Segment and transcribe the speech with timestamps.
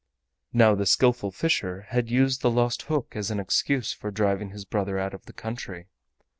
[0.51, 4.65] Now the Skillful Fisher had used the lost hook as an excuse for driving his
[4.65, 5.89] brother out of the country.